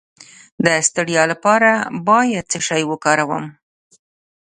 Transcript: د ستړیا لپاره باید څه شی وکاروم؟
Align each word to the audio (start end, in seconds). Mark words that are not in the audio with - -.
د 0.65 0.67
ستړیا 0.87 1.23
لپاره 1.31 1.71
باید 2.07 2.45
څه 2.51 2.59
شی 2.67 2.81
وکاروم؟ 2.91 3.45